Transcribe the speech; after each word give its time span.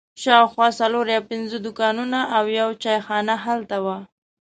شاوخوا 0.23 0.67
څلور 0.79 1.05
یا 1.15 1.21
پنځه 1.29 1.57
دوکانونه 1.65 2.19
او 2.35 2.43
یوه 2.57 2.75
چای 2.83 2.99
خانه 3.07 3.35
هلته 3.45 3.77
وه. 3.85 3.97